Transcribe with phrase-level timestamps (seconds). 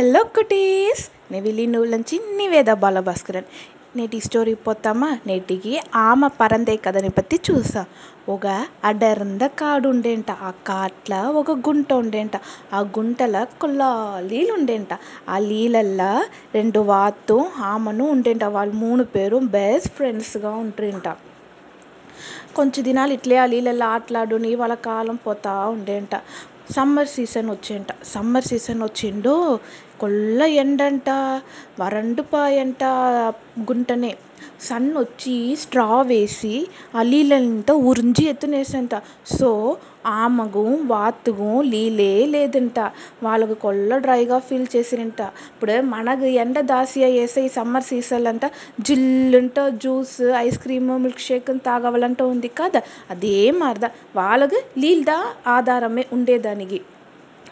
[0.00, 3.44] Hello cuties നെവിലി നൂലഞ്ചിൻ നിവേദ ബാലഭാസ്കരൻ
[3.96, 5.08] నేటి స్టోరీ పోతామా?
[5.26, 7.82] నేటికి ఆమె పరందే కథని పత్తి చూసా
[8.28, 8.46] ఒక
[8.84, 12.36] అడరంద కాడు ఉండేంట ఆ కాట్ల ఒక గుంట ఉండేంట
[12.72, 13.90] ఆ గుంటల కొల్లా
[14.30, 14.92] నీళ్ళు ఉండేంట
[15.28, 16.10] ఆ నీళ్ళల్లో
[16.54, 21.06] రెండు వాత్తు ఆమెను ఉండేంట వాళ్ళు మూడు పేరు బెస్ట్ ఫ్రెండ్స్గా ఉంటుంట
[22.56, 26.14] కొంచెం దినాలు ఇట్లే ఆ నీళ్ళల్లో ఆటలాడుని వాళ్ళ కాలం పోతూ ఉండేంట.
[26.74, 27.90] సమ్మర్ సీజన్ వచ్చేంట.
[28.04, 29.34] సమ్మర్ సీజన్ వచ్చిండు
[30.00, 31.08] కొల్ల ఎండంట
[31.80, 32.82] వరండు పాయంట
[33.70, 34.12] గుంటనే.
[34.60, 36.54] సన్ వచ్చి స్ట్రా వేసి
[36.94, 38.94] ఆ నీళ్ళంతా ఉరించి ఎత్తునేసంట.
[39.26, 39.50] సో
[40.06, 42.78] ఆమెకు వాత్తుకు నీళ్ళే లేదంట.
[43.22, 45.20] వాళ్ళకు కొల్ల డ్రైగా ఫీల్ చేసిరంట.
[45.52, 51.50] ఇప్పుడు మనకు ఎండ దాసి వేసే ఈ సమ్మర్ సీజన్ అంతా జిల్లుంట juice ice cream milkshake
[51.64, 52.82] తాగవాలంట ఉంది కదా.
[53.10, 53.90] అదే మారిదా.
[54.16, 55.10] వాళ్ళకు నీళ్ళ
[55.46, 56.80] ఆధారమే ఉండేదానికి.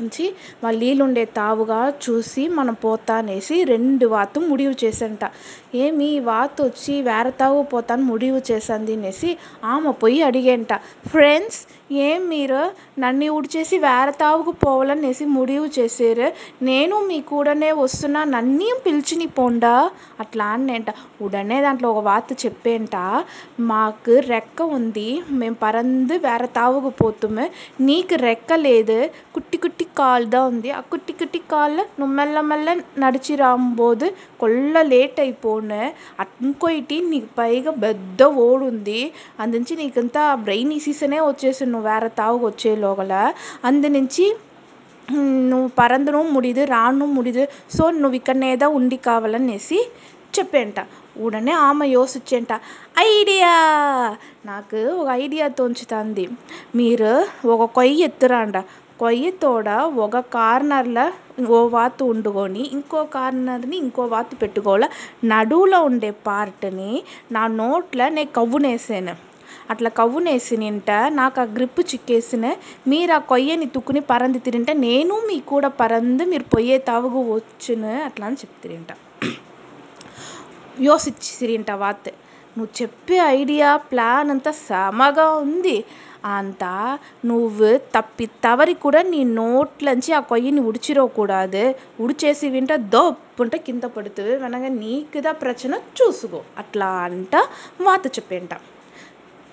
[0.00, 0.24] మంచి
[0.64, 5.22] వాళ్ళు నీళ్ళు ఉండే తావుగా చూసి మనం పోతానేసి రెండు వాతు ముడివు చేసంట.
[5.74, 9.30] ఏమి వాతు వచ్చి వేరే తావు పోతాను ముడివు చేసింది అనేసి
[9.64, 10.72] ఆమె పోయి అడిగేంట.
[11.06, 12.60] ఫ్రెండ్స్ ఏం మీరు
[12.98, 16.28] నన్ను చేసి వేరే తావుకు పోవాలనేసి ముడివు చేసారు
[16.62, 19.72] నేను మీ కూడనే వస్తున్నా నన్నీ పిలిచిని పోండా?
[20.20, 20.90] అట్లా అనేంట
[21.22, 22.96] ఉడనే దాంట్లో ఒక వార్త చెప్పేంట.
[23.70, 27.46] మాకు రెక్క ఉంది మేము పరందు వేరే తావుకు పోతుము.
[27.80, 28.98] నీకు రెక్క లేదు
[29.34, 30.70] కుట్టి కుట్టి కాలుదా ఉంది.
[30.70, 34.08] ఆ కుట్టి కుట్టి కాళ్ళ నువ్వు మెల్ల మెల్ల నడిచి రాంబోదు.
[34.40, 35.80] కొల్ల లేట్ అయిపోను
[36.46, 39.00] ఇంకోటి నీకు పైగా పెద్ద ఓడుంది.
[39.40, 43.12] అందునుంచి నీకంతా బ్రెయిన్ ఇసీసనే వచ్చేసి నువ్వు వేరే తావుకు వచ్చే లోగల.
[45.50, 47.42] నువ్వు పరందును ముడిదు రాను ముడిదు
[47.74, 49.78] సో నువ్వు ఇక్కడనేదా ఉండి కావాలనేసి
[50.34, 50.78] చెప్పేంట.
[51.20, 52.52] ఉడనే ఆమె యోసించేంట
[53.10, 53.50] ఐడియా!
[54.46, 56.24] నాకు ఒక ఐడియా తోచుతుంది.
[56.74, 57.10] మీరు
[57.54, 58.56] ఒక కొయ్య ఎత్తురాండ.
[59.00, 59.68] కొయ్యతోడ
[60.04, 61.04] ఒక కార్నర్లో
[61.50, 64.88] ఓ వాతు వండుకొని ఇంకో కార్నర్ని ఇంకో వాతు పెట్టుకోవాలి.
[65.32, 66.90] నడువులో ఉండే పార్ట్ని
[67.32, 69.14] నా నోట్లో నేను కవ్వునేసాను.
[69.70, 72.46] అట్లా కవ్వునేసినింట నాకు ఆ గ్రిప్పు చిక్కేసిన
[72.86, 78.26] మీరు ఆ కొయ్యని తుక్కుని పరంది తిరింటే నేను మీ కూడా పరందు మీరు పొయ్యే తావుగు వచ్చును అట్లా
[78.26, 78.92] అని చెప్తిరింట
[80.84, 82.08] యోసిచ్చిరింట వాత్
[82.56, 85.76] నువ్వు చెప్పే ఐడియా ప్లాన్ అంతా సమగా ఉంది.
[86.30, 86.72] అంతా
[87.28, 91.64] నువ్వు తప్పి తవరి కూడా నీ నోట్లోంచి ఆ కొయ్యని ఉడిచిరకూడదు
[92.00, 94.34] ఉడిచేసి వింట దోప్పుంటే కింద పడుతుంది.
[94.44, 96.40] వెనక నీకుదా ప్రచన చూసుకో.
[96.62, 97.34] అట్లా అంట
[97.80, 98.52] వాత చెప్పేంట.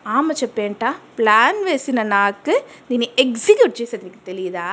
[0.09, 0.84] ఆమె చెప్పేంట
[1.17, 2.53] ప్లాన్ వేసిన నాకు
[2.89, 4.67] దీన్ని ఎగ్జిక్యూట్ చేసేది నీకు తెలియదా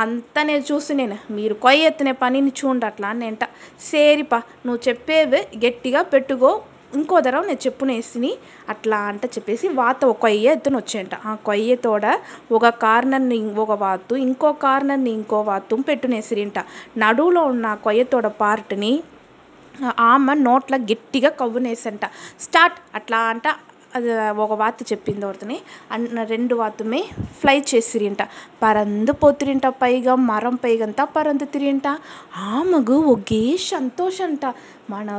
[0.00, 3.44] అంతనే నేను చూసి నేను మీరు కొయ్య ఎత్తినే పనిని చూడండి అట్లా అనేంట
[3.82, 6.50] సేరిపా నువ్వు చెప్పేవి గట్టిగా పెట్టుకో
[6.92, 8.30] ఇంకో ధర నేను చెప్పునేసిని
[8.68, 11.12] అట్లా అంట చెప్పేసి వాత ఒక కొయ్య ఎత్తున వచ్చేంట.
[11.24, 12.04] ఆ కొయ్యతోడ
[12.52, 16.58] ఒక కార్నర్ని ఒక వాతు ఇంకో కార్నర్ని ఇంకో వాతు పెట్టునేసిరింట
[16.98, 18.92] నడువులో ఉన్న కొయ్య తోడ పార్ట్ని
[20.06, 22.04] ఆమె నోట్లో గట్టిగా కవ్వునేసంట.
[22.40, 22.78] స్టార్ట్!
[22.94, 23.46] అట్లా అంట.
[23.90, 25.56] అది ఒక వాతు చెప్పింది ఒకటిని
[26.32, 27.00] రెండు వాతుమే
[27.40, 28.22] ఫ్లై చేసిరింట
[28.62, 31.86] పరందు పోతిరింట పైగా మరం పైగంతా పరందు తిరింట.
[32.50, 34.44] ఆమెకు ఒకే సంతోషంట.
[34.92, 35.10] మన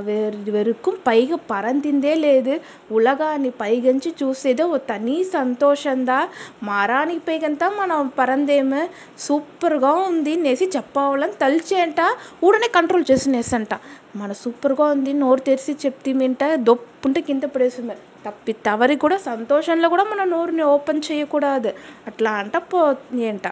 [0.50, 2.54] వెరుకు పైగా పరందిందే లేదు.
[2.92, 6.20] ఉలగాన్ని పైగంచి చూసేదే ఓ తని సంతోషందా?
[6.64, 8.82] మరానికి పైగంతా మనం పరందేము
[9.26, 12.00] సూపర్గా ఉంది అనేసి చెప్పవాలని తలిచేంట
[12.44, 13.74] ఊడనే కంట్రోల్ చేసినేసంట
[14.16, 17.96] మన సూపర్గా ఉంది నోరు తెరిచి చెప్తిమింట దొప్పుంటే కింద పడేసింది
[18.26, 21.72] తప్పి తవరి కూడా సంతోషంలో కూడా మన నోరుని ఓపెన్ చేయకూడదు.
[22.10, 23.48] అట్లా అంట పోయేంట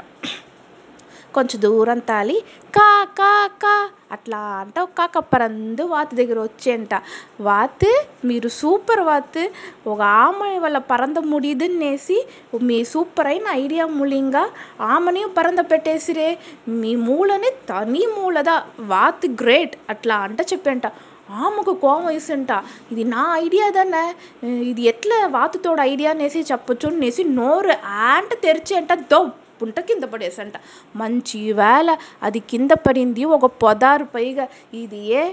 [1.40, 2.38] కొంచెం దూరం తాలి.
[2.78, 2.90] కా
[3.20, 3.32] కా
[3.64, 3.76] కా.
[4.16, 4.78] అట్లా అంట.
[4.98, 6.94] కాక పరందు వాత్ దగ్గర వచ్చేంట
[7.48, 7.86] వాత్
[8.30, 9.42] మీరు సూపర్ వాత్.
[9.92, 12.18] ఒక ఆమె వాళ్ళ పరంద ముడిదనేసి
[12.70, 14.44] మీ సూపర్ అయిన ఐడియా మూలింగా
[14.94, 16.30] ఆమెని పరంద పెట్టేసిరే.
[16.82, 18.58] మీ మూలని తని మూలదా.
[18.94, 19.76] వాత్ గ్రేట్.
[19.94, 20.86] అట్లా అంట చెప్పేంట
[21.44, 22.52] ఆమెకు కోపం వేసింట.
[22.92, 24.04] ఇది నా ఐడియా దానే
[24.72, 27.76] ఇది ఎట్లా వాతుతోడ ఐడియా అనేసి చెప్పొచ్చు అనేసి నోరు
[28.10, 28.92] ఆంట తెరిచేంట
[29.62, 30.54] పుంట కింద పడేసంట.
[30.96, 31.90] మంచి వేళ
[32.24, 33.26] అది కింద పడింది.
[33.26, 35.24] ఒక పొదారు పైగా ఇది ఏ?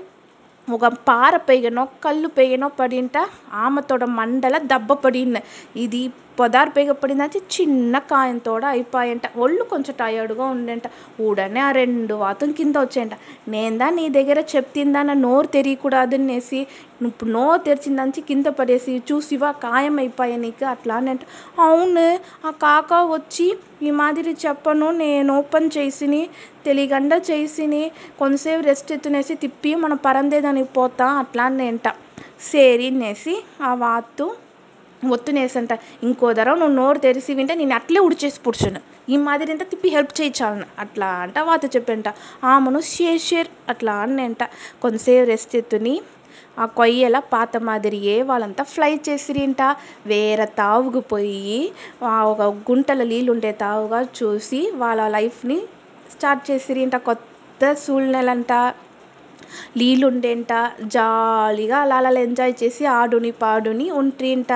[0.68, 3.16] ఒక పార పైగనో కళ్ళు పైగనో పడింట.
[3.52, 5.36] ఆమె తోడ మండల దెబ్బ పడిన
[5.76, 6.02] ఇది
[6.38, 6.94] పొదారు పైగా
[7.56, 9.26] చిన్న కాయంతోడ అయిపోయంట.
[9.36, 10.86] ఒళ్ళు కొంచెం టయర్డ్గా ఉండేంట.
[11.26, 13.14] ఉడనే ఆ రెండు వాతులు కింద వచ్చేయంట.
[13.48, 16.60] నేందా నీ దగ్గర చెప్తిందా నా నోరు తెరియకూడదు అనేసి
[17.08, 21.24] ఇప్పుడు నోరు తెరిచిందని కింద పడేసి చూసివా కాయం అయిపోయా నీకు అట్లా అని అంట
[21.60, 22.04] అవును
[22.46, 23.46] ఆ కాక వచ్చి
[23.82, 26.22] ఈ మాదిరి చెప్పను నేను ఓపెన్ చేసిని
[26.66, 27.82] తెలియకుండా చేసిని
[28.18, 31.86] కొంతసేపు రెస్ట్ ఎత్తునేసి తిప్పి మనం పరందేదానికి పోతా అట్లా అనేంట.
[32.42, 34.26] సేరి అనేసి ఆ వాతు
[35.10, 35.72] ఒత్తునేసంట
[36.02, 38.80] ఇంకో ధర నువ్వు నోరు తెరిసి వింటే నేను అట్లే ఉడిచేసి పుడ్చును.
[39.08, 42.06] ఈ మాదిరి అంతా తిప్పి హెల్ప్ చేయించాలను అట్లా అంట వాత చెప్పంట.
[42.44, 44.42] ఆమెను షేర్ షేర్ అట్లా అన్నంట.
[44.82, 45.94] కొంతసేపు రెస్ట్ ఎత్తుని
[46.58, 49.62] ఆ కొయ్యల పాత మాదిరియే వాళ్ళంతా ఫ్లై చేసిరింట.
[50.06, 51.58] వేరే తావుకు పోయి
[52.32, 55.58] ఒక గుంటలో నీళ్ళు ఉండే తావుగా చూసి వాళ్ళ లైఫ్ని
[56.14, 56.96] స్టార్ట్ చేసిరింట.
[57.08, 57.22] కొత్త
[57.84, 58.52] సూழ்నెలంట
[59.76, 60.52] నీళ్ళు ఉండేంట
[60.94, 64.52] జాలీగా అలా ఎంజాయ్ చేసి ఆడుని పాడుని ఉంట్రింట.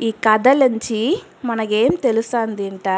[0.00, 1.00] ఈ కథలోంచి
[1.44, 2.88] మనకేం తెలుస్తుందింట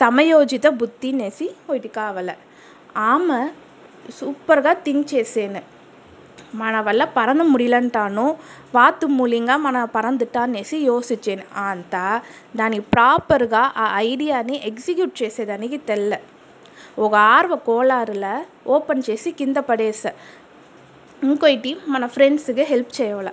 [0.00, 2.30] సమయోజిత బుద్ధి బుద్ధినేసి ఒకటి కావాల.
[2.96, 3.40] ఆమె
[4.18, 5.60] సూపర్గా థింక్ చేసేను.
[6.54, 8.24] మన వల్ల పరన ముడిలంటాను
[8.74, 12.04] వాతు మూలింగా మన పరందిట్టానేసి యోచించేను అంతా
[12.56, 16.12] దాని ప్రాపర్గా ఆ ఐడియాని ఎగ్జిక్యూట్ చేసేదానికి తెల్ల.
[16.98, 20.12] ఒక ఆర్వ కోలారుల ఓపెన్ చేసి కింద పడేసా.
[21.24, 23.30] ఇంకోటి మన ఫ్రెండ్స్కి హెల్ప్ చేయవల.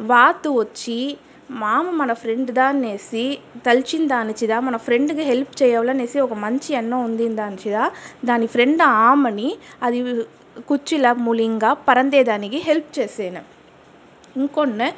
[0.00, 1.16] వాతు వచ్చి
[1.50, 7.90] మామ మన ఫ్రెండ్ అనేసి తలిచిన దానిచిదా మన ఫ్రెండ్కి హెల్ప్ చేయాలనేసి ఒక మంచి ఎన్నో ఉంది దానిచిదా
[8.24, 10.22] దాని ఫ్రెండ్ ఆమని అది
[10.68, 13.42] కుచ్చిల మూలింగా పరందేదానికి హెల్ప్ చేసేను.
[14.36, 14.92] ఇంకొన్ని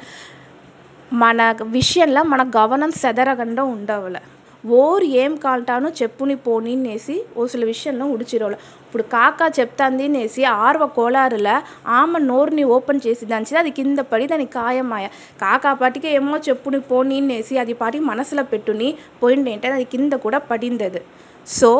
[1.13, 4.17] మన విషయంలో మన గమనం సెదరకుండా ఉండవల.
[4.63, 11.49] ఓరు ఏం కాంటానో చెప్పుని పోని అనేసి ఓసుల విషయంలో ఉడిచిరోళ్ళు ఇప్పుడు కాకా చెప్తాంది అనేసి ఆర్వ కోలారుల
[11.93, 15.07] ఆమె నోరుని ఓపెన్ చేసి దానిచిదా అది కింద పడి దానికి కాయమాయ
[15.41, 18.89] కాకా పాటికి ఏమో చెప్పుని పోని అనేసి అది పాటికి మనసులో పెట్టుని
[19.21, 21.03] పోయిండేంటే అది కింద కూడా పడింది అది
[21.47, 21.71] సో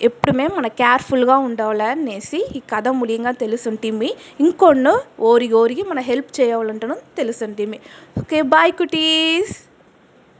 [0.00, 4.10] ఎప్పుడుమే మన కేర్ఫుల్గా ఉండాలి అనేసి ఈ కథ మూలంగా తెలుసుంటిమి
[4.40, 7.78] ఇంకొన్ని ఓరికి ఓరికి మన హెల్ప్ చేయాలంటను తెలుసుంటిమి
[8.18, 9.54] ఓకే బాయ్ కుటీస్